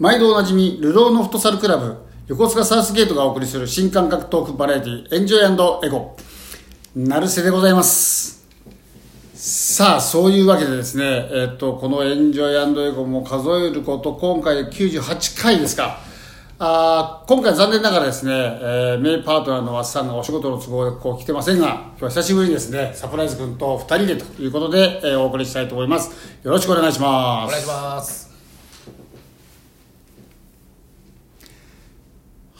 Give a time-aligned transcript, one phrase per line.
[0.00, 1.94] 毎度おなじみ、ルローのフットサルクラブ、
[2.26, 6.16] 横須賀サウスゲートがお送りする新感覚トークバラエティ、エンジョイエゴ。
[6.96, 8.48] 成瀬でございます。
[9.34, 16.00] さあ、そういうわけでですね、えっと、このエンジョイエゴも数えること、今回で98回ですか。
[16.58, 26.10] あ今回残念ながらですね、えー、メイパートナーのワッサンがお仕事の都合でこう来てませんが、今日は久しぶりにですね、サプライズ君と2人でということで、えー、お送りしたいと思います。
[26.42, 27.48] よろしくお願いします。
[27.48, 28.29] お願いします。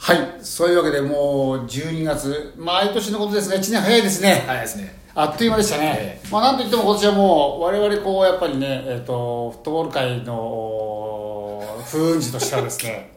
[0.03, 4.43] はい、そういうわけでもう12月、毎年のことですね、1年早いですね。
[4.47, 4.99] 早いですね。
[5.13, 6.19] あっという間でしたね。
[6.23, 13.11] えー、まあなんといっても今年はもう、我々こう、やっぱりね、えっ、ー、と、フットボール界の風雲児としてはですね、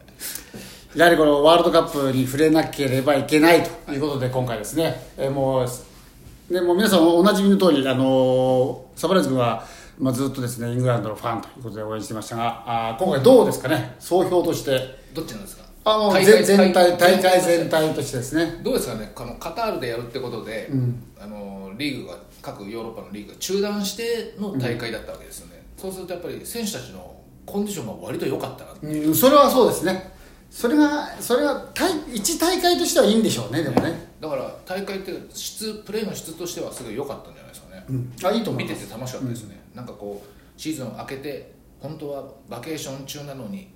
[0.95, 9.65] やはりこのワールドカップに触れなければいけないということで、今回ですね、えー、もう、ね、もう皆さんおなじみの通り、あのサプライズ君は、
[9.99, 15.03] まあ、ずっとですね、イングランドのファンということで応援してましたが、あ今回どうですかね、総評として。
[15.15, 15.74] どっちなんですか？
[15.85, 18.61] あの全全体大会全体としてですね。
[18.63, 19.13] どうですかね？
[19.15, 30.15] このカタールでやるってことで、うん、あのリーグが各ヨーロッパのリーグが中断しての大会だったわけですよね、うん、そうするとやっぱり選手たちのコンディションが割と良かったなうん、それはそうですね。
[30.51, 31.67] それがそれは
[32.13, 33.93] 一大会としてはいいんでしょうねでもね。
[34.21, 43.69] だから大会って質プレーの質としてはすごい良かったんじゃないですかね、うん、あいいと思見てて楽しかったですね、うん、なんかこうシーズン明けて本当はバケーション中なのに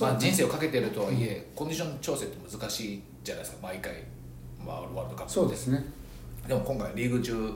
[0.00, 3.92] まあ、人生をかけてるとはいえ、コンディション調整って難しいじゃないですか毎回、
[4.64, 5.32] まあ、ワールドカップ。
[5.32, 5.84] そうですね。
[6.46, 7.52] でも今回リーグ中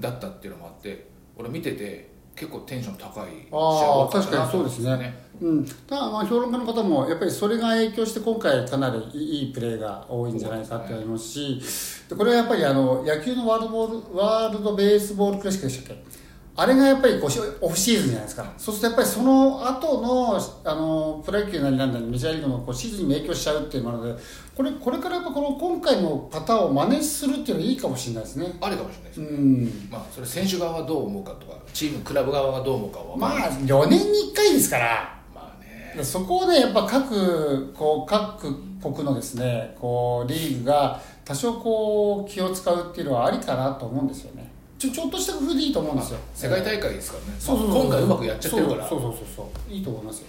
[0.00, 1.06] だったっていうのもあって、
[1.36, 11.60] 俺見てて結構テンション高いああ確かにそうですね、うん、ただまあ評論家の方もやっぱりそれが影響して今回かなりいいプレーが多いんじゃないかって言われますし
[12.08, 16.23] でこれはやっぱりあの野球のワールドボールワールドベースボールクラシックでしたっけ？
[16.56, 24.22] あれがやっぱりこうオフシーズンじゃないですか、そうするとやっぱりその後のあのプロ野球なりなんだりメジャーリーグのこうシーズンに影響しちゃうっていうので
[24.56, 28.46] これこれからやっぱこの今回のパターンを真似するっていうのはいいかもしれないですね。
[28.60, 29.88] ありかもしれないですね、うん。
[29.90, 35.18] まあ、それ選手側はどう思うかとかチームクラブ側がどう思うかはまあ4年に1回ですから。
[35.34, 36.04] まあね。
[36.04, 44.53] そこをねやっぱ各こう各国のですねこうリーグが多少こう気を使うっていうのはありかなと思うんですよね
[44.90, 46.18] ちょちょっとした工夫でいいと思うんですよ。
[46.34, 47.82] 世界大会ですからね、そうそうそう。
[47.82, 48.88] 今回うまくやっちゃってるから。
[48.88, 49.72] そうそうそうそう。
[49.72, 50.26] いいと思いますよ。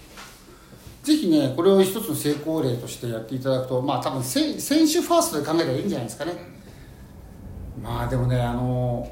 [1.04, 4.60] ぜひねこれを一つの成功例としてやっていただくとまあ多分選手
[5.02, 6.32] ファーストで考えたらいいんじゃないですかね、
[7.78, 9.08] うん、まあでもねあの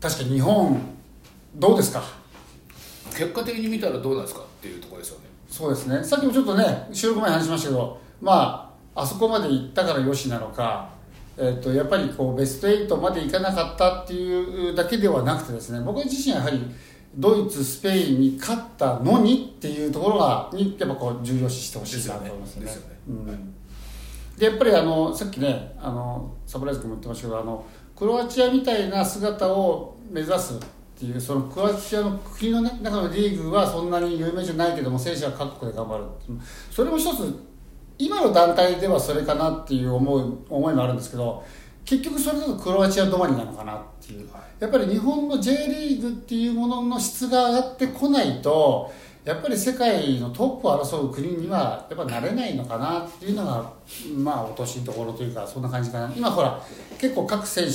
[0.00, 0.80] 確かに日本
[1.56, 2.04] どうですか？
[3.10, 5.24] 結果的に見たらどうなんですかっていうところですよね。
[5.48, 6.04] そうですね。
[6.04, 10.93] さっきもちょっとね収録前に話しましたけどまああそこまで行ったからよしなのか
[11.36, 16.60] えーと、やっぱりこうベスト8までいかなかったっていうだけではなくてですね僕自身はやはり
[17.16, 22.70] ドイツスペインに勝ったのにっていうところがにやっぱこう重要視してほしいなと思いますね。
[24.38, 27.64] でやっぱりあのさっきねあのサプライズ君も言ってましたけどあの
[27.94, 30.58] クロアチアみたいな姿を目指すっ
[30.98, 36.04] ていうそのクロアチアの国の、ね、中のリーグはそんなに有名じゃないけども選手は各国で頑張る
[36.70, 37.32] それも一つ
[37.98, 41.44] 今の団体ではそれかなっていう思い思いもあるんですけど
[41.84, 44.28] 結局それだとクロアチア止まりなのかなっていう、
[44.58, 48.90] やっぱり日本の J リーグっていうものの質が上がってこないと
[49.24, 53.72] やっぱり世界のトップを争う国にはやっぱなれないのかなっていうのが
[54.16, 56.12] まあ落としいところというかそんな感じかな。
[56.14, 56.60] 今ほら
[56.98, 57.72] 結構各選手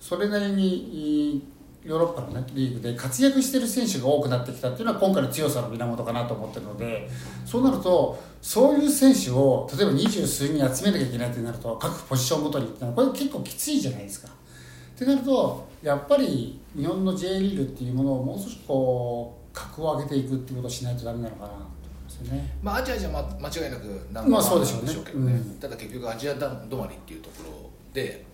[0.00, 1.48] それなりに
[1.86, 7.08] ヨーロッパの、ね、リーグで活躍している選手が多くなってきたっていうのは今回の強さの源かなと思ってるので
[7.44, 14.28] そうなるとそういう選手を例えば二十数人集めなきゃいけないってなると各ポジションごとにってこれ結構きついじゃないですか。
[14.28, 21.68] ってなるとやっぱり日本の J リーグっていうものをもう少しこう格を上げていくっていうことをしないとダメなのかなと思い
[22.04, 22.56] ますよね。
[22.62, 24.92] まあアジアじゃ間違いなく何まあそうでしょうね。
[25.04, 28.24] けどね、うん、ただ結局アジア止まりっていうところで。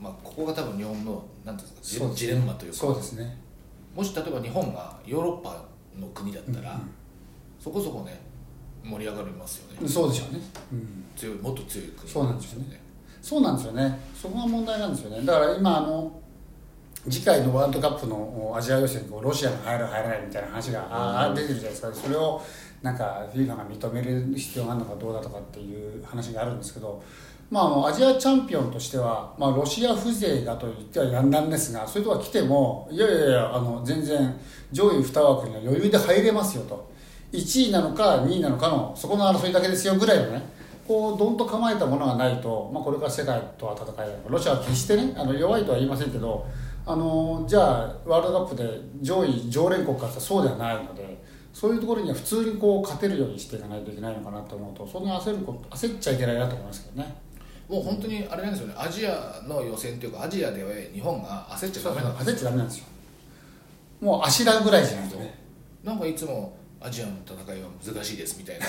[0.00, 2.78] まあ、ここが多分日本のなんていうんですか、ね、ジレンマというか。
[2.78, 3.38] そうですね。
[3.94, 5.64] もし例えば日本がヨーロッパ
[5.98, 6.90] の国だったら、うんうん、
[7.58, 8.20] そこそこね
[8.82, 9.88] 盛り上がりますよね。
[9.88, 10.40] そうでしょうね、
[10.72, 12.80] うん、強いもっと強い国そうなんですよね。
[13.20, 13.98] そうなんですよね。
[14.14, 15.26] そこが問題なんですよね。
[15.26, 16.20] だから今あの
[17.08, 21.94] 次回のワールドカップのアジア予選にロシアが入る入らないみたいな話が、うん、出てるじゃないですか。
[21.94, 22.42] それを
[22.82, 27.02] なんか FIFA が認める必要があるのかどうだとかっていう話があるんですけど
[27.50, 34.32] まあ、あのアジアチャンピオンとしては、まあ、ロシア風情がと言ってはやんだんですがそういうとこ来てもいやいやいやあの全然
[34.70, 36.88] 上位2枠には余裕で入れますよと。
[37.32, 40.42] 1位なのか2位なのかのそこの争いだけですよぐらいのね
[40.86, 46.46] こうどんと構えたものがないと、まあ、これから世界とは戦えないロシアは決してねあの弱いとは言いませんけど
[46.86, 57.29] あのじゃあワールドカップで上位常連国かってそうではないのでそういうところには普通にこう勝てるようにしていかないといけないのかなと思うとそんな焦ること焦っちゃいけないなと思いますけどね。
[57.70, 58.74] もう本当にあれなんですよね。
[58.76, 62.84] アジアの予選というかアジアでは日本が焦っちゃダメなんです焦っちゃダメなんですよ。
[64.00, 65.38] もうあしらうぐらいじゃないとね。
[65.84, 68.66] なんかいつもアジアの戦いは難しいですみたいな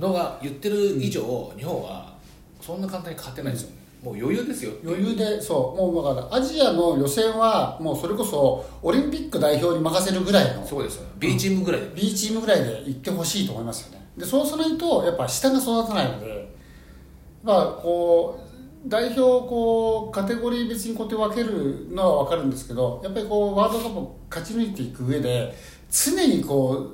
[0.00, 2.14] のが言ってる以上、日本は
[2.60, 11.10] そんな簡単に勝てないですよね、もう余裕ですよ余裕でそうもうだからアジアの予選はもうそれこそオリンピック代表に任せるぐらいのそうですよね。
[11.18, 14.04] B チームぐらいで、B チームぐらいで行ってほしいと思いますよね。
[14.16, 16.55] でそうしないとやっぱ下が育たないので
[17.46, 18.40] まあこ
[18.84, 25.54] う代表をこうカテゴリー別にこうやって分けるのは分かるんですけどやっぱりこうワールドカップを勝ち抜いていく上で
[25.88, 26.92] 常にこ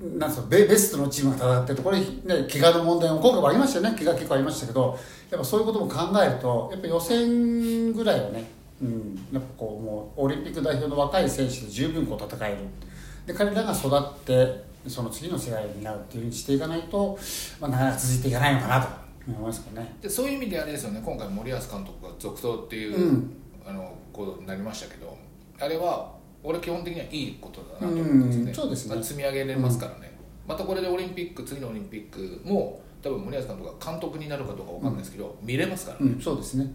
[0.00, 2.06] うなんですかベベストのチームが戦ってるとこれね
[2.52, 3.96] 怪我の問題も今回もありましたよね。
[3.96, 4.98] 怪我結構ありましたけど
[5.30, 8.50] やっぱそういうことも考えるとやっぱ予選ぐらいはね、
[8.82, 12.58] うん、やっぱこうもうオリンピック代表の若い選手で十分こう戦える。
[13.26, 17.16] で彼らが育ってその次の世代を担うっていうふうにしていかないと、
[17.60, 19.03] まあ、なかなか続いていかないのかなと。
[19.28, 19.96] 思いますけどね。
[20.00, 21.02] でそういう意味であれですよね。
[21.04, 23.36] 今回森保監督が続投っていう、うん。
[23.66, 25.16] あのことになりましたけど
[25.58, 26.12] あれは
[26.42, 28.94] 俺基本的にはいいことだなと思うんですよね,、うんそうですね。
[28.94, 30.12] まあ積み上げれますからね、
[30.46, 36.70] またこれでオリンピック次のオリンピックも多分森保監督が監督になるかどうかわかんないですけど、見れますからね、うん、そうですね。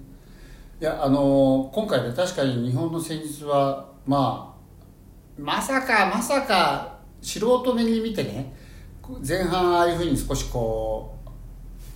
[0.81, 8.55] いやあのー今回ね確かに日本の戦術はまあまさかまさか素人目に見てね
[9.27, 11.18] 前半ああいうふうに少しこう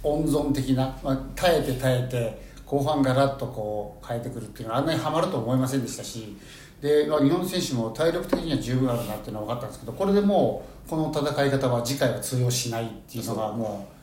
[0.03, 6.37] 温存的な、まあ、耐えて耐えて後半ガラッとこう変えてくるっていうのはあんなにはまると思いませんでしたし
[6.81, 13.93] で、まあ、日本選手も体力的には十分あるなっていうのは分かったんですけどこれでもうこの戦い方は次回は通用しないっていうのがもう。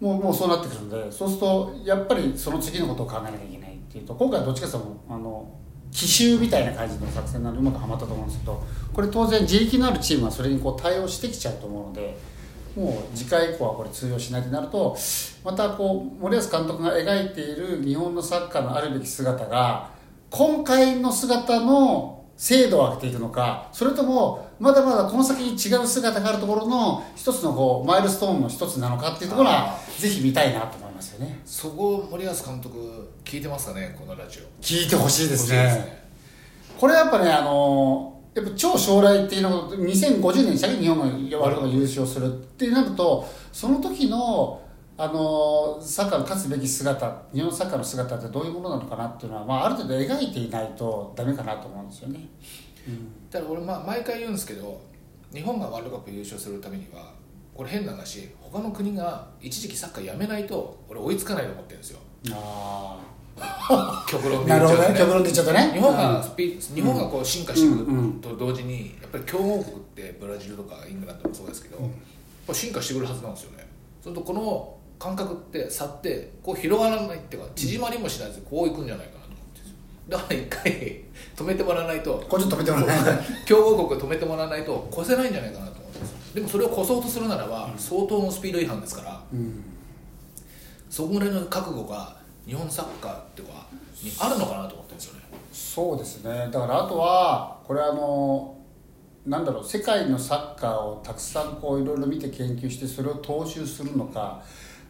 [0.00, 5.52] もうもうそうなってくるんでそうするとやっぱりその次のことを考えなきゃいけないっていうと今回はどっちかというとあの
[5.90, 12.16] 奇襲みたいな感じの作戦なのでうまくはまったと思うんですけどこれ当然自力のあるチームはそれにこう対応してきちゃうと思うので
[12.78, 14.96] もう次回以降はこれ通用しないとなると
[15.44, 19.90] またこう森保監督が描いている日本のサッカーのあるべき姿が
[20.30, 31.40] 今回の姿の精度を上げていくのかそれともまだまだこの先に違う姿があるところの一つのこうマイルストーンの一つなのかっていうところはぜひ見たいなと思いますよね。
[31.44, 34.62] そこを森保監督聞いてますかねこのラジオ。
[34.62, 36.08] 聞いてほしいです欲しいね。
[36.78, 40.98] これやっぱねあのやっぱ超将来っていうのを2050年にした日本
[41.28, 44.62] がワールドカップ優勝するってなるとその時の
[44.96, 52.28] あのサッカーの勝つべき姿日本のサッカーの姿ってどういうものなのかなっていうのは、まあ、ある程度描いていないとダメかなと思うんですよね。
[53.30, 54.80] ただ俺、まあ、毎回言うんですけど
[55.32, 57.12] 日本がワールドカップ優勝するためには
[57.54, 62.00] これ変な話他の国が一時期サッカーやめないと俺追いつかないと思ってるんですよ
[62.32, 62.98] あ
[64.06, 64.94] 極論あなるほどね。
[64.98, 65.72] 極ね論で言っちゃったね。
[65.72, 71.88] 日本がスピ、日本がこう進化していうんくと同時にやっぱり強豪国ってブラジルとかイングランドもそうですけど、やっ
[72.46, 73.66] ぱ進化してくるはずなんですよね。
[74.02, 79.60] それとこの感覚って差ってこう広がらないっていうか縮まりもしないでこういくんじゃないかなと思って
[80.08, 81.04] だから一回
[81.36, 82.24] 止めてもらわないと。
[82.28, 83.18] これちょっと止めてもらえない。
[83.46, 85.98] 強豪国を止めてもらわないと越せないんじゃないかなと思って
[86.34, 89.62] でもそれを越そうとするならば相当のスピード違反ですからうん。
[90.90, 92.16] そこぐらいの覚悟が
[92.48, 93.66] 日本サッカーっていうか
[94.02, 95.20] にあるのかなと思ってるんですよね。
[95.52, 96.48] そうですね。
[96.50, 98.56] だからあとはこれあの
[99.26, 104.42] なんだろう世界のサッカーをたくさんこういろいろ見て研究してそれを踏襲するのか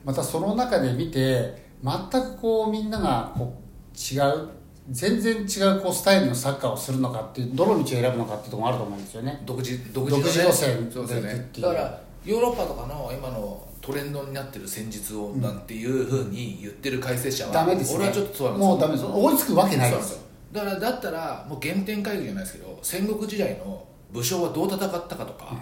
[0.04, 4.48] またその中で見て全くこうみんながこう違う
[4.90, 9.42] 全然違うこうスタイルのサッカーをするのかっていうどの道を選ぶのかっていうところもあると思うんですよね。
[9.44, 11.20] 独自独独自路線そうでね。
[11.22, 11.66] で行くっていう。
[11.66, 17.98] だからヨーロッパとかの今のトレンドになってる戦術をなんていうふうに言ってる解説者は、ダメですね。
[17.98, 18.68] 俺はちょっとそうなんですよ。
[18.68, 19.06] もうダメです。
[19.06, 25.54] 追いつくわけないですだからだったらもう原点回帰じゃないですけど戦国時代の武将はどう戦ったかとか、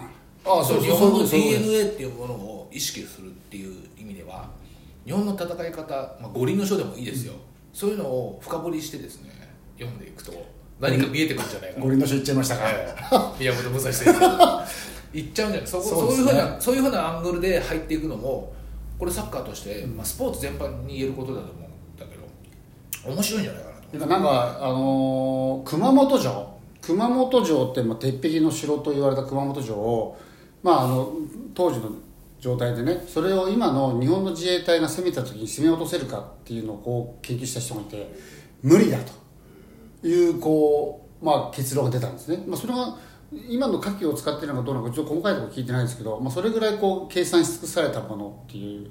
[0.45, 4.49] ああそう日本の DNA っていうものを意識するっていう意味では
[5.05, 7.33] 日本の戦い方、まあ、五輪の書でもいいですよ、
[7.73, 9.31] そういうのを深掘りしてですね
[9.77, 10.31] 読んでいくと
[10.79, 11.83] 何か見えてくるんじゃないかな。
[11.83, 13.39] 五輪の書言っちゃいましたか、ええ。
[13.39, 14.13] 宮本武蔵先生
[15.13, 15.69] 行っちゃうんじゃない？
[15.69, 18.53] そこそそうねいうふうなそういうふうなアングルで入っていくのも
[18.99, 22.17] これサッカーとして、まあ、スポーツ全般に言えることだと思うんだけ
[23.07, 24.07] ど面白いんじゃないかなと。
[24.07, 26.57] なんか、あのー熊本城。
[26.81, 30.17] 熊本城って、まあ、鉄壁の城と言われた熊本城を、
[30.63, 31.11] まあ、あの
[31.53, 31.91] 当時の
[32.39, 38.15] 状態でねそれを今の日本の自衛隊が攻めた時に攻め落とせるかっていうのをこう研究した人がいて
[38.61, 38.99] 無理だ
[40.01, 42.95] というこう、まあ、結論が出たんですね、まあ、それが
[43.31, 48.87] 今の火器を使っているのかどうなのかちょっと細かいところ聞いてないですけど、まあ、それぐらいこう計算し尽くされたものっていう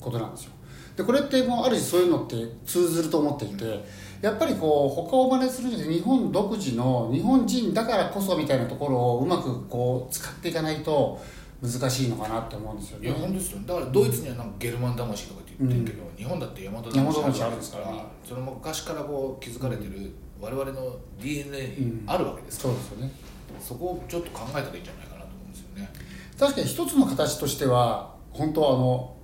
[0.00, 0.52] ことなんですよ。
[0.96, 3.84] でこれってもうある種そういうのって通ずると思っていて
[4.22, 11.20] やっぱりこう他を真似するんじゃ日本独自の日本人だからこそみたいなところをうまくこう使っていかないと
[11.60, 13.08] 難しいのかなって思うんですよね。
[13.08, 18.06] いや本当ですよだからドイツにはなんかゲルマン魂とかって言ってるけど、日本だって大和魂あるんですから。
[18.24, 25.90] その昔からこう築かれてる我々の DNA にあるわけですから、そうですよねそこをちょっと考えたらいいんじゃないかなと思うんですよね。
[26.38, 29.16] 確かに一つの形としては本当はあの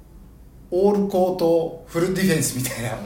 [0.70, 2.96] オールコートフルディフェンスみたいな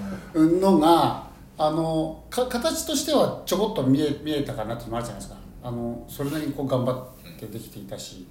[0.60, 5.38] のがあのか形としてはちょこっと見え見えたかなっていうのもあるじゃないですか。
[5.62, 8.26] あのそれなりにこう頑張ってできていたし。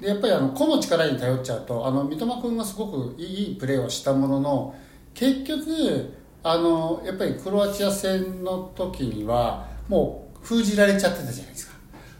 [0.00, 4.74] でやっぱりあの個の力に頼っちゃうとあの三笘君はすごくいいプレーをしたものの
[5.12, 6.14] 結局
[6.44, 11.67] あのやっぱりクロアチア戦の時にはもう封じられちゃってたじゃないですか。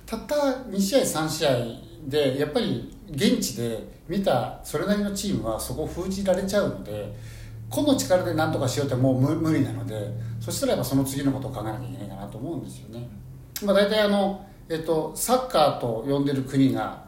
[0.09, 0.35] たった
[0.71, 1.51] 2試合3試合
[2.09, 7.15] でやっぱり現地で見たそれなりのチームはそこを封じられちゃうので
[7.69, 10.11] 個の力で何とかしようってもう無理なので
[10.41, 13.07] そしたらやっぱその次のことを考えなきゃいけないかなと思うんですよね。
[13.63, 17.05] まあ、大体あの、えっと、サッカーと呼んでる国が、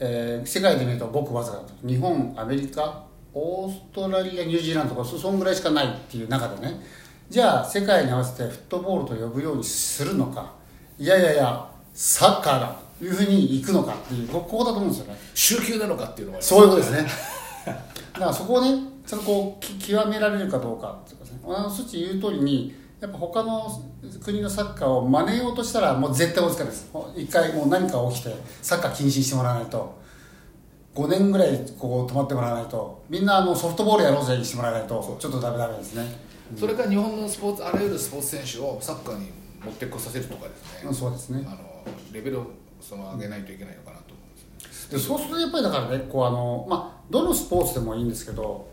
[0.00, 3.04] えー世界で見るとごくわずかだ日本アメリカ
[3.34, 6.80] オーストラリアニュージーランドとかそそんぐらいしかないっていう中でね
[7.28, 10.54] じゃあ世界に合わせてフットボールと呼ぶようにするのか
[10.98, 11.69] いやいやいや
[12.00, 12.76] サッカーだ。
[12.98, 15.18] というふうに行くのかっていうこここだと思うんですよね。
[15.34, 17.06] 週休なのかっていうのがそういうことですね。
[17.66, 17.72] だ
[18.20, 18.74] からそこをね
[19.06, 21.56] ちゃんとこうき極められるかどうかっていうかね。
[21.58, 23.70] あの数値言う通りにやっぱ他の
[24.22, 26.90] 国のサッカーを真似ようとしたらもう絶対追いつかないです。
[27.16, 29.94] 一回もう何か起きてサッカー禁止にしてもらわないと。
[30.94, 33.02] 5年ぐらいこう止まってもらわないと。
[33.10, 35.16] みんなあのソフトボールやろうぜにしてもらわないと。
[35.18, 36.30] ちょっとダメダメですね。
[36.58, 41.44] それから日本のスポーツあらゆるスポーツ選手をサッカーに持ってこさせるとかですね、うんそうですね。
[41.46, 41.58] あの
[42.12, 42.46] レベルを
[42.80, 44.98] その上げないといけないのかなと思うんですよね。
[44.98, 48.68] でそうするとやっぱりだからねこうあの、まあ、どのスポーツでもいいんですけど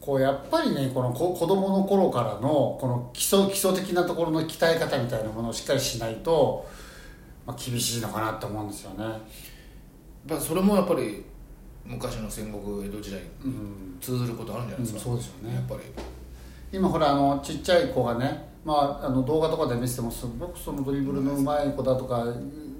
[0.00, 6.66] こうやっぱりねこのこ子供の頃からのこの基礎基礎的なところの鍛え方みたいなものをしっかりしないと、
[7.46, 9.04] まあ、厳しいのかなと思うんですよね。
[9.04, 9.10] や
[10.36, 11.24] っぱそれもやっぱり
[11.84, 13.98] 昔の戦国江戸時代にうん。
[14.00, 15.54] 通ずることあるんじゃないですか、うんそうですよね。
[15.54, 15.80] やっぱり。
[16.72, 22.26] 今ほらあのちっちゃい子がね、まあ、あの動画とかで見せてもすごくそのドリブルのうまい子だとか、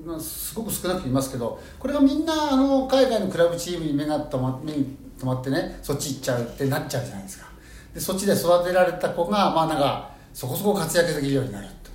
[0.04, 7.46] まあすごく少なくいますけどこれがみんなあの海外のクラブチームに目が止ま目に止まってねそっち行っちゃうってなっちゃうじゃないですか。
[7.94, 11.90] でそっちで育てられた子がまあなんかそこそこ活躍できるようになると。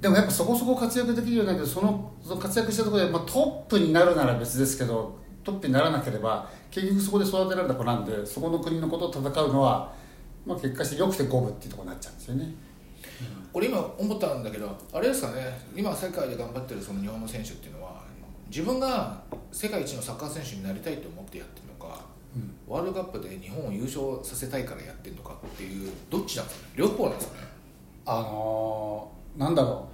[0.00, 9.94] でもやっぱそこそこ活躍できるようになるけどそのその活躍したところで、まあ、トップになるなら別ですけどトップにならなければ結局そこで育てられた子なんでそこの国のことと戦うのは、
[10.46, 12.54] まあ、結果してよくて五分っていうところになっちゃうんですよね。
[13.52, 15.58] 俺今思ったんだけどあれですかね。
[15.76, 18.02] 今世界で頑張ってるその日本の選手っていうのは
[18.48, 19.22] 自分が
[19.52, 22.00] 世界一のサッカー選手になりたいと思ってやってるのか、
[22.68, 26.72] ワールドカップで日本を優勝させたいからやってるのかっていうどっちなんですかね。
[26.76, 27.48] 両方なんですかね。
[28.06, 29.88] あのーなんだろ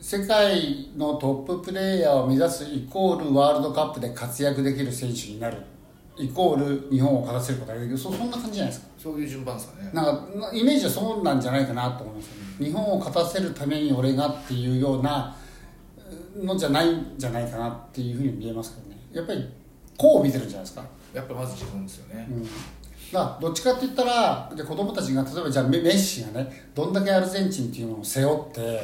[0.00, 0.04] う。
[0.04, 5.58] 世界のトッププレーヤーを目指すイコールワールドカップで活躍できる選手になる。
[6.16, 7.98] イコール日本を勝たせることができる。
[7.98, 9.88] そそんな感じじゃないですかそういう順番ですかね。
[9.92, 15.36] なんかなイメージはそうなんじゃないかなと思いますよね、日本を勝たせるために俺がっていうような
[16.36, 18.96] のじゃないんじゃないかなっていうふうに見えますけどね。
[19.12, 19.48] やっぱり
[19.96, 20.84] こう見てるんじゃないですか。
[21.14, 22.42] やっぱまず自分ですよね、うん。
[22.42, 22.50] だか
[23.12, 28.82] らどっちかって言ったらで子供たちが例えばじゃあメメッシがねどんだけアルゼンチンっていうのを背負って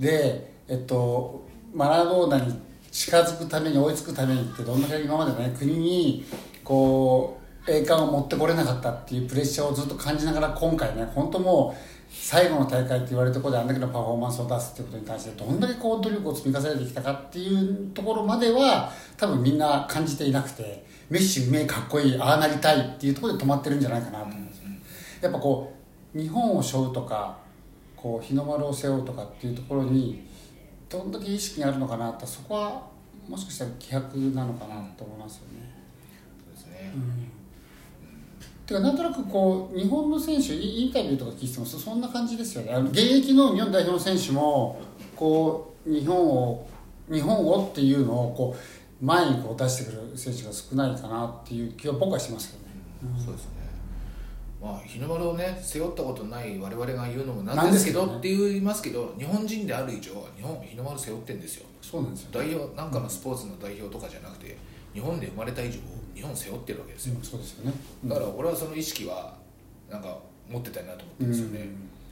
[0.00, 2.60] で、えっと、マラドーナに
[2.90, 6.26] 近づくために追いつくためにってどんだけ今までね国に
[6.64, 7.39] こう
[7.70, 11.80] 栄冠を持ってこれなかったっていうプレッシャーをずっと感じながら今回ね本当もう
[12.12, 24.60] 最後の大会って言われるところであんだけのパフォーマンスを出すっていうことに関してどんだけこう努力を積み重ねてきたかっていうところまでは多分みんな感じていなくてメッシうめえかっこいいああなりたいっていうところで止まってるんじゃないかなと思うんです
[25.20, 25.72] やっぱこ
[26.14, 27.38] う日本を背負うとか
[27.96, 30.26] こう日の丸を背負うとかっていうところに
[30.88, 32.82] どんだけ意識があるのかなってそこは
[33.28, 35.70] もしかしたら希薄なのかなと思いますよね。
[36.44, 36.92] そうですね、
[38.70, 42.72] てかなんとなくこう日本の選手インタビューとか聞いてもそそんな感じですよね。
[42.72, 44.80] あの現役の日本代表の選手も
[45.16, 46.68] こう日本を
[47.10, 53.24] 日本をっていうのをこう前にこう出してくる選手が少ないかなっていう気は僕はしますけどね。
[53.24, 53.50] そうですね。
[54.62, 61.66] まあ日の丸をね背負ったことない我々が言うのもなんですけどって言いますけど日本人である以上日本日の丸背負ってんですよ。
[61.82, 64.56] そうなんですよ、代表なんかのスポーツの代表とかじゃなくて
[64.94, 65.78] 日本で生まれた以上
[66.20, 67.14] 日本背負ってるわけですよ。
[67.16, 67.72] うんそうですよね。
[68.04, 69.34] だから俺はその意識は
[69.90, 70.18] なんか
[70.50, 71.68] 持ってたいなと思ってるんですよね、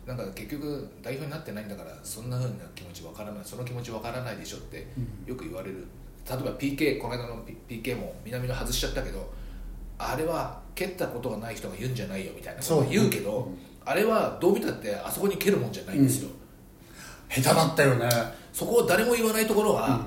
[0.06, 4.86] なんか結局代表になってないんだからそんなふうな気持ちわからないその気持ちわからないでしょって
[5.26, 5.86] よく言われる。
[6.26, 9.30] 例えば PK この間の PK も南野外しちゃったけど
[9.98, 13.58] あれは蹴ったことがない人が言うんじゃないよみたいなことを言うけど、そううん。
[13.84, 16.30] あれはどう見たってあそこに蹴るもんじゃないんですよ、
[17.28, 18.08] 下手だったよね。
[18.52, 20.00] そこを誰も言わないところが、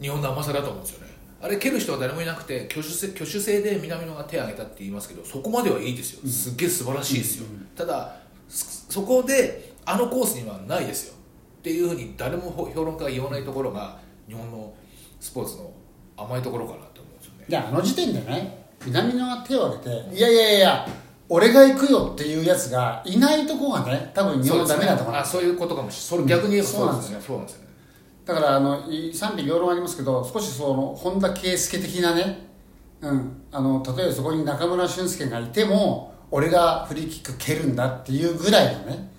[0.00, 1.01] 日本の甘さだと思うんですよね
[1.42, 6.28] あれ蹴る人は誰もいなくて挙手制挙手制で南野が手を挙げたって言いますけどそこまではいいですよ。
[6.30, 8.14] すっげえ素晴らしいですよ、ただ
[8.48, 11.14] そそこであのコースにはないですよ。
[11.14, 14.72] っていうふうに誰も評論家が言わないところが日本の
[15.18, 15.72] スポーツの
[16.16, 17.44] 甘いところかなと思うんですよね。
[17.48, 20.88] いやあの時点でね南野が手を挙げて「いやいやいや
[21.28, 26.28] 俺が行くよ」っていうやつがいないとこがね多分日本のダメだと思うあそういうことかもしれない。
[26.28, 27.61] それ逆にそうなんですよそうなんですよ。
[27.61, 27.61] ね
[28.24, 32.46] だからあのい賛否両論ありますけど少しその本田圭佑的なね、
[33.00, 39.12] うん、あの例えばそこに中村俊輔がいても俺がフリーキック蹴るんだっていうぐらいのね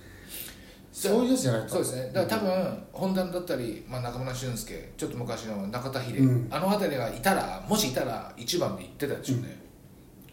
[0.93, 1.69] そういうやつじゃないと。
[1.69, 2.11] そうですね。
[2.13, 6.47] だから多分本田だったり、まあ、中村俊輔ちょっと昔の中田秀、うん。
[6.51, 9.59] あの辺りがいたらもしいたら一番で行ってたでしょうね、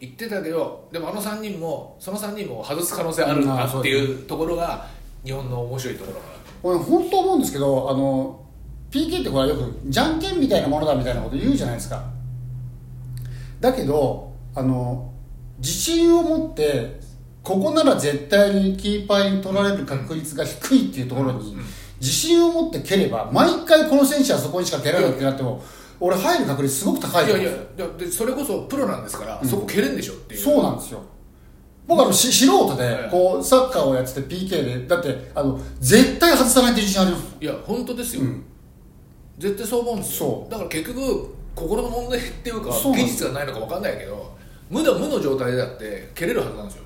[0.01, 4.87] 行ってたけどでもあの3人もその3人も外す可能性あるなっていうところが
[5.25, 6.41] 日本の面白いところかなと。
[6.63, 8.47] 俺本当思うんですけどあの
[8.91, 12.03] PK ってこれはよくじゃんけんみたいなものだみたいなこと言うじゃないですか。
[13.61, 15.13] だけどあの
[15.59, 17.01] 自信を持って
[17.43, 21.57] ここなら絶対にキーパーに取られる確率が低いっていうところに
[22.01, 25.63] 自信を持って蹴れば毎回この選手はそこにしか蹴らないってなっても
[26.01, 27.27] 俺入る確率すごく高い。
[27.27, 30.41] いやいやだでそれこそプロなんですから、そこ蹴れんでしょっていう。
[30.41, 31.03] そうなんですよ。
[31.87, 33.11] 僕あのし素人でええ。
[33.11, 37.37] こうサッカーをやってて PK でだってあの絶対外さないって自信あります。
[37.41, 38.45] いや本当ですよ、うん
[39.41, 40.47] 絶対そう思うんですよ。
[40.51, 44.37] だから結局心の問題っていうか技術がないのか分かんないけど
[44.69, 46.83] 無の無の状態でだって蹴れるはずなんですよ。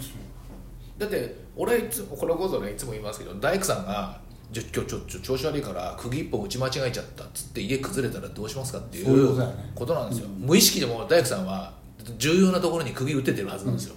[0.96, 4.20] だって俺いつもこれこそねいつも言いますけど大工さんが
[4.52, 11.72] じゃ今日ちょちょ調子悪いから釘一本打ち間違えちゃったっつって家崩れたらどうしますかっていそうことなんですよ、無意識でも大工さんは
[12.18, 13.96] 重要なところに釘打ててるはずなんですよ、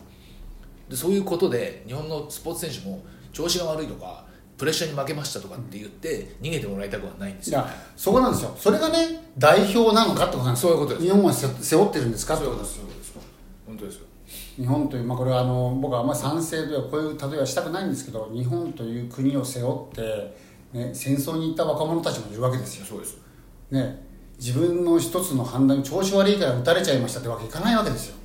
[0.89, 4.25] でそういうことで日本のスポーツ選手も調子が悪いとか
[4.57, 8.55] プレッシャーに負けましたとかって言って逃げてもらいたくはないんですよ、いやそこなんですよ。
[8.57, 11.05] それがね代表なのかってことなんですよそういうことです。
[11.05, 13.15] 日本は背背負ってるんですかってそういうここととです。
[13.67, 14.07] 本当ですよ。
[14.57, 20.35] 日本という、まあ、これはあの僕はあんまり賛成ではこういう例えはしたくないんですけど日本という国を背負って、
[20.73, 23.17] ね、戦争に行った若者たちもいるわけですよ、そうです。
[23.69, 24.03] ね、
[24.39, 28.15] 自分の一つの判断調子悪いから撃たれちゃいましたってわけいかないわけですよ。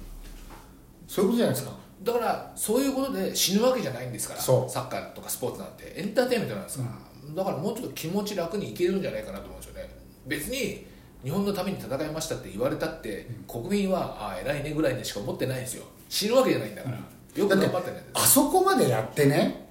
[1.07, 5.93] そういうことじゃないですかだからそういうことで死ぬわけじゃないんですからサッカーとかスポーツなんて。
[5.97, 9.89] エンターテインメントなんですから、だからもうちょっと気持ち楽にいけるんじゃないかなと思うんですよね。
[10.27, 10.87] 別に
[11.23, 15.85] 日本のために戦いましたって言われたって、国民はああ偉いねぐらいでしか思ってないんですよ。
[16.09, 18.05] 死ぬわけじゃないんだから、よくだって頑張ってね。
[18.15, 19.69] あそこまでやってね。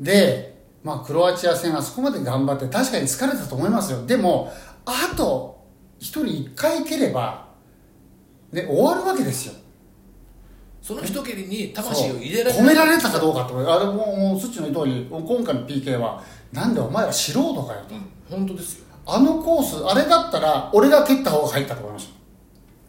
[0.00, 4.04] で、まあ、クロアチア戦あそこまで頑張って確かに疲れたと思いますよ。
[4.06, 4.52] でも
[4.84, 5.64] あと
[5.98, 7.48] 一人一回蹴れば、
[8.52, 9.54] ね、終わるわけですよ
[10.84, 12.62] その一蹴りに魂を入れられそう。
[12.62, 17.94] 褒められたかどうかってあれもうもうそっちの言う通り今回の PK はなんでお前ら素人かよと。
[17.94, 18.84] うん本当ですよ。
[19.06, 22.12] あのコースあれだったら俺が蹴った方が入ったと思いました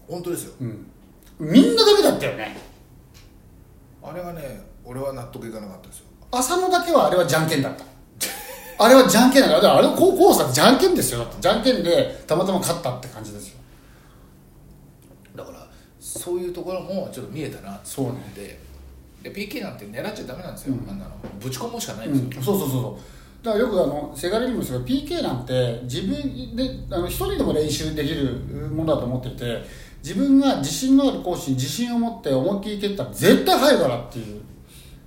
[0.10, 0.54] 本当ですよ。
[0.60, 0.88] うん。
[1.40, 2.58] みんなダメだったよね。
[4.04, 6.06] あれはね俺は納得いかなかったですよ。
[6.32, 7.86] 浅野だけはあれはじゃんけんだった。
[8.78, 11.20] あれはじゃんけんだからあれコースだってじゃんけんですよ。
[11.20, 13.55] だってじゃんけんでたまたま勝ったって感じですよ
[16.20, 18.32] そういうところもちょっと見えたなそうね。
[18.36, 18.60] で
[19.22, 20.90] で PK なんて狙っちゃダメなんですよ、うん。
[20.90, 21.12] あんなの。
[21.40, 23.00] ぶち込むしかないんうんですよ、そうそうそうそ
[23.42, 23.46] う。
[23.46, 28.32] だからよくあのせがれにもですけど PK なんて自分であの一人でも練習できる
[28.72, 29.64] ものだと思っていて
[30.04, 34.42] 自分が自信のあるコースに自信を持って思いっきり蹴ったら絶対入るからっていう、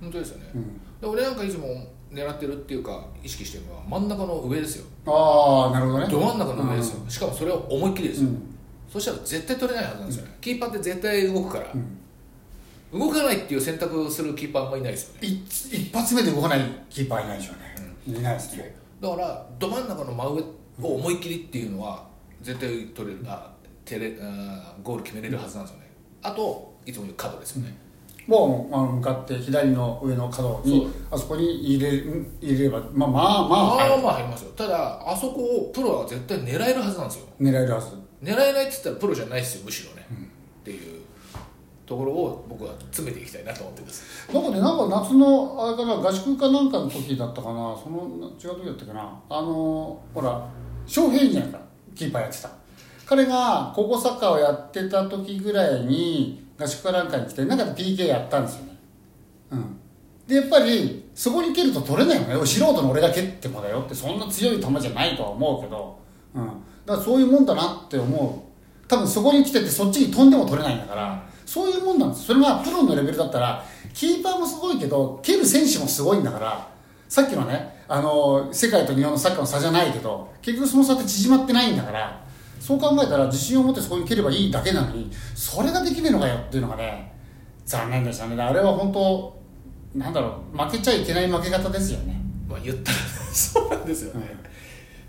[0.01, 1.67] 本当ですよね、うん、で俺なんかいつも
[2.11, 4.85] 狙ってるっていうか意識してるのは真ん中の上ですよ。
[5.05, 6.07] ああなるほどね。
[6.11, 8.55] ど真ん中の上ですよ、しかもそれを思いっきりですよ、うん
[8.91, 10.25] そしたら絶対取れないはずなんですよ。
[10.25, 11.97] ね、キーパーって絶対動くから、ん。
[12.91, 15.27] 動かないっていう選択をするキーパーあんまりいないですよね。
[15.27, 17.53] 一一発目で動かないキーパーいないでしょ
[18.07, 18.75] うね、いないですね。
[18.99, 20.43] だからど真ん中の真上
[20.81, 22.07] を思いっきりっていうのは
[22.41, 23.51] 絶対取れるあ
[23.85, 25.91] テレあゴール決めれるはずなんですよね。
[26.23, 27.77] あといつも言う角ですよね、
[28.25, 34.51] もうあの向かって左の上の角にあそこに入れる入れればまあまあまあ、まあはいまあ入りますよ。
[34.55, 37.27] ただあそこをプロは絶対狙えるはずなんですよ。
[37.39, 40.05] 狙えるはず狙えないって言ったらプロじゃないですよむしろね、
[40.61, 41.01] っていう
[41.85, 44.31] ところを僕は詰めていきたいなと思ってるんです。
[44.31, 47.75] なんかねなんか夏のあれかな合宿かなんかの時だったかな。
[47.75, 49.19] その違う時だったかな。
[49.29, 50.47] あのほら
[50.85, 51.59] 翔平じゃないか
[51.95, 52.51] キーパーやってた。
[53.07, 58.77] 彼が高校サッカーをやってた時ぐらいに合宿かなんかに来てなんかで PK やったんですよね。
[59.51, 59.79] うん。
[60.27, 62.45] でやっぱりそこに蹴ると取れないよね。
[62.45, 65.97] 素人の俺が蹴ってもだよってそんな強い球じゃないとは思うけど、
[66.35, 66.51] うん、
[66.89, 68.87] だからそういうもんだなって思う。
[68.87, 71.23] 多分そこに来ててそっちに飛んでも取れないんだから。
[71.45, 72.25] そういうもんなんです。
[72.25, 76.67] それがプロのレベルだったらキーパーもすごいけど蹴る選手もすごいんだから。
[77.07, 82.25] さっきのねあの世界と日本のサッカーの差じゃないけど結局その差って縮まってないんだから。
[82.59, 87.15] そう考えたら自信を持ってそこに蹴ればいいだけなのにそれができねえのかよっていうのがね
[87.65, 88.39] 残念でしたね。
[88.41, 89.39] あれは本当
[89.95, 92.21] なんだろう負けちゃいけない負け方ですよね。
[92.47, 92.97] まあ言ったら
[93.33, 94.35] そうなんですよね、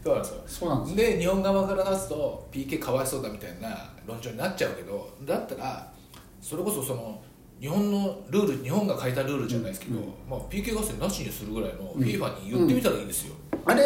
[0.02, 0.42] そうなんですよ。
[0.46, 5.92] そうなんですで日本側から出すと PK かわいそうだみたいな論調になっちゃうけどだったら
[6.40, 7.20] それこそその
[7.60, 13.34] 日本のルール日本が変えたルールじゃないですけど、まあ、PK 合戦なしにするぐらいの FIFA に言ってみたらいいんですよ、
[13.66, 13.84] あれ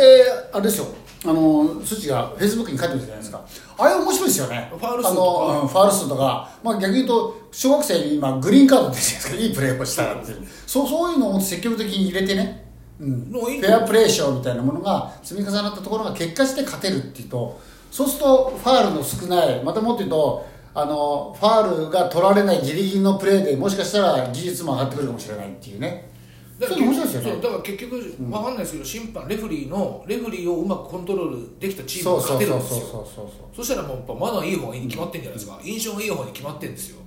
[0.53, 0.87] あれですよ。
[1.27, 3.45] あの数値がフェイスブックに書いてるじゃないですか、
[3.77, 4.71] あれ面白いですよね。
[4.71, 5.61] ファウル数とか。
[5.63, 9.35] うんファウル数とか、まあ、逆に言うと小学生に今グリーンカードって言うんですか。
[9.35, 10.31] いいプレーをしたらって。
[10.31, 12.64] いうそうそういうのを積極的に入れてね、
[13.01, 26.11] うん、フェアプレー賞みたいなものが積み重なったところが結果して勝てるっていうとそうするとファールの少ないまたもっと言うとあのファールが取られないギリギリのプレーでもしかしたら技術も上がってくるかもしれないっていうね。
[26.59, 27.43] だからそういうの面白いですよね。
[27.43, 33.03] から結局分かんないですけど審判レフェリーのレフェリーをうまくコントロールできたチームが勝てるんですよそうそう。
[33.03, 36.99] そうそうそしたらもうやっぱマナーいい方がいいに決まってんじゃないですか、印象がいい方に決まってんですよ。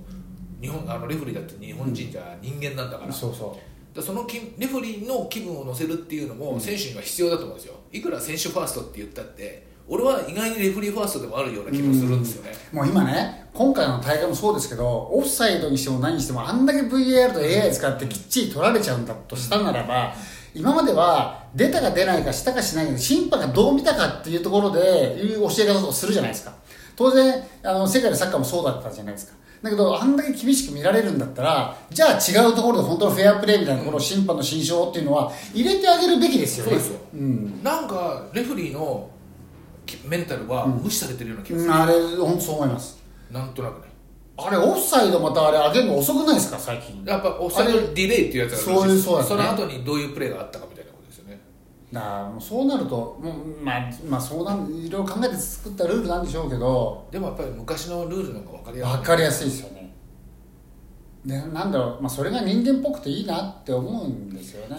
[0.60, 7.74] 日本あのレフェリーだって日本人じゃ人間なんだから,、そうそうそのきレフェリーの気分を乗せるっていうのも選手には必要だと思うんですよ。
[7.92, 20.14] いくら選手ファーストって言ったって俺は意外にレフェリーファーストでもあるような気もするんですよね、もう今ね今回の大会もそうですけどオフサイドにしても何にしてもあんだけ VAR と AI 使ってきっちり取られちゃうんだとしたならば
[20.54, 24.80] 今までは出たか出ないかしたかしないか審判がどう見たかっていうところで
[25.14, 26.52] いう教え方をするじゃないですか。
[26.94, 36.72] 当然あの世界のサッカーもそうだったじゃないですかだけどあんだけ厳しく見られるんだったらじゃあ違うところで本当のフェアプレーみたいなところを審判の心証っていうのは入れてあげるべきですよね。
[36.72, 37.00] そうですよ。
[37.14, 37.62] うん。
[37.62, 39.10] なんかレフェリーの
[39.84, 43.02] きメンタルは無視されてるような気がする、あれ本当そう思います。
[43.30, 43.88] なんとなくね。
[44.40, 47.02] あれオフサイドまたあれ上げるの遅くないですか最近。
[47.04, 49.28] やっぱオフサイドディレイっていうやつがあるそういうそうだね。
[49.28, 50.77] その後にどういうプレーがあったかみたいな
[51.92, 57.08] だからもうそうなるともう、まあ、まあそうなんいろいろ考えて作ったルールなんでしょうけど。
[57.10, 58.96] でもやっぱり昔のルールの方が分かりやすい。
[58.98, 59.94] 分かりやすいですよね。
[61.24, 64.76] でなんだろう、まあ、それが人間っぽくていいなって思うんですよね。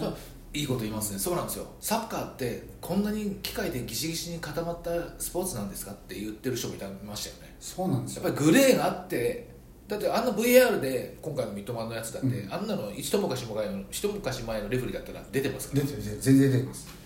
[0.52, 1.18] いいこと言いますね。
[1.18, 1.66] そうなんですよ。
[1.80, 7.54] サッカーってこんなに機械でギシギシに固まったスポーツなんですかって言ってる人もいましたよね。
[7.60, 8.24] そうなんですよ。
[8.24, 9.50] やっぱりグレーがあって
[9.86, 15.82] だってあんな VAR で今回の三笘のやつだって、うあんなの一昔前の一昔前のレフェリーだったら出てますから。
[15.82, 16.99] 出てる全然出てます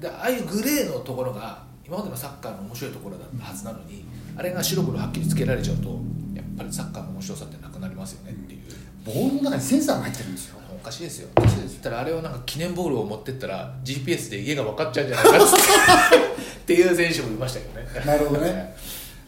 [0.00, 4.04] でああいうグレーのところが今までのサッカーの面白いところだったはずなのに
[4.36, 5.88] あれが白黒はっきりつけられちゃうと
[6.34, 8.60] やっぱりサッカーの面白さってなくなりますよねっていう、
[9.04, 10.56] ボールの中にセンサーが入ってるんですよ。
[10.74, 11.28] おかしいですよ。
[11.36, 18.06] おかしいですたらあれをなんか記念ボールを持ってったら GPS で家が分かっちゃうんじゃないかっつって っていう選手もいましたけどね。
[18.06, 18.76] なるほどね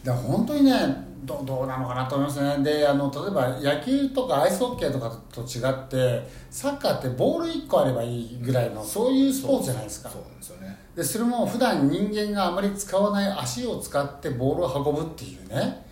[0.03, 2.63] だから本当にねどどうなのかなと思いますね。
[2.63, 10.09] であの例えば野球とかアイスホッケーとかと違ってサッカーってボール1個あればいいぐらいのそういうスポーツじゃないですか。
[10.09, 10.77] そうなんですよね。
[10.95, 15.85] でそれも普段人間があまり使わない足を使ってボールを運ぶっていうね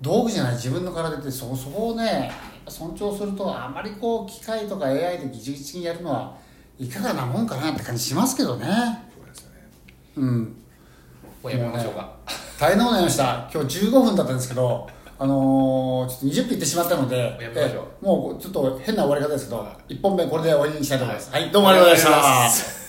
[0.00, 2.32] 道具じゃない自分の体でそそこをね
[2.66, 6.36] 尊重するとあまりこう機械とか AI でギチギチにやるのは
[6.78, 8.66] いかがなもんかなって感じしますけどね。
[9.14, 9.68] そうですよね。
[10.16, 10.56] うん
[11.48, 12.10] やめましょうか。
[12.58, 13.48] 大変なことになりました。
[13.52, 14.86] 今日15分だったんですけど
[15.18, 17.36] あのーちょっと20分いってしまったので
[18.00, 21.30] もうちょっと変な終わり方ですけどは1本目これで終わりにしたいと思います。
[21.30, 22.79] はいどうもありがとうございました